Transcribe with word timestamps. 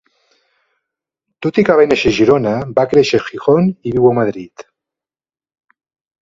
Tot 1.45 1.59
i 1.61 1.65
que 1.67 1.75
va 1.79 1.85
néixer 1.91 2.13
a 2.13 2.15
Girona, 2.19 2.53
va 2.79 2.87
créixer 2.95 3.19
a 3.23 3.27
Gijón 3.27 3.69
i 3.91 3.95
viu 3.99 4.09
a 4.13 4.15
Madrid. 4.23 4.67